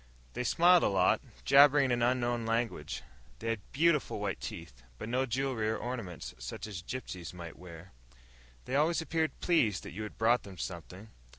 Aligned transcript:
They 0.33 0.43
smiled 0.43 0.81
a 0.81 0.87
lot, 0.87 1.21
jabbering 1.45 1.91
in 1.91 2.01
an 2.01 2.01
unknown 2.01 2.43
language. 2.43 3.03
They 3.37 3.49
had 3.49 3.71
beautiful 3.71 4.19
white 4.19 4.41
teeth, 4.41 4.81
but 4.97 5.07
no 5.07 5.27
jewelry 5.27 5.69
or 5.69 5.77
ornaments, 5.77 6.33
such 6.39 6.65
as 6.65 6.81
gypsies 6.81 7.35
might 7.35 7.55
wear. 7.59 7.91
They 8.65 8.73
always 8.73 8.99
appeared 9.03 9.39
pleased 9.41 9.83
that 9.83 9.91
you 9.91 10.09
brought 10.09 10.41
them 10.41 10.57
something. 10.57 11.09